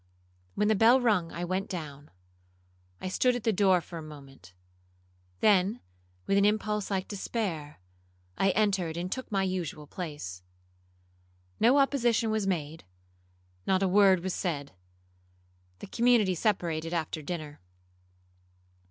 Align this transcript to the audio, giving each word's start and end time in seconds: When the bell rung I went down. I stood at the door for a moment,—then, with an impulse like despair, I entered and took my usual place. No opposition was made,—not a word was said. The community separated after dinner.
When 0.55 0.67
the 0.67 0.73
bell 0.73 0.99
rung 0.99 1.31
I 1.31 1.45
went 1.45 1.69
down. 1.69 2.09
I 2.99 3.07
stood 3.07 3.35
at 3.35 3.43
the 3.43 3.53
door 3.53 3.81
for 3.81 3.99
a 3.99 4.01
moment,—then, 4.01 5.79
with 6.25 6.39
an 6.39 6.43
impulse 6.43 6.89
like 6.89 7.07
despair, 7.07 7.79
I 8.35 8.49
entered 8.49 8.97
and 8.97 9.11
took 9.11 9.31
my 9.31 9.43
usual 9.43 9.85
place. 9.85 10.41
No 11.59 11.77
opposition 11.77 12.31
was 12.31 12.47
made,—not 12.47 13.83
a 13.83 13.87
word 13.87 14.21
was 14.23 14.33
said. 14.33 14.71
The 15.77 15.85
community 15.87 16.33
separated 16.33 16.95
after 16.95 17.21
dinner. 17.21 17.59